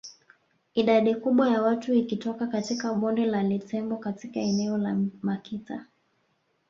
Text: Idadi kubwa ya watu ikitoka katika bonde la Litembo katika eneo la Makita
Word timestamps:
Idadi 0.73 1.15
kubwa 1.15 1.49
ya 1.51 1.61
watu 1.61 1.93
ikitoka 1.93 2.47
katika 2.47 2.93
bonde 2.93 3.25
la 3.25 3.43
Litembo 3.43 3.97
katika 3.97 4.39
eneo 4.39 4.77
la 4.77 4.95
Makita 5.21 5.85